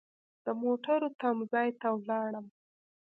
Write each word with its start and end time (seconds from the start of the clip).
د 0.45 0.47
موټرو 0.61 1.07
تم 1.21 1.37
ځای 1.51 1.69
ته 1.79 1.87
ولاړم. 1.97 2.45